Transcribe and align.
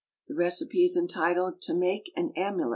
The 0.27 0.33
recipe 0.33 0.83
is 0.83 0.97
entitled 0.97 1.61
"To 1.61 1.75
make 1.75 2.11
an 2.15 2.31
amulet." 2.35 2.69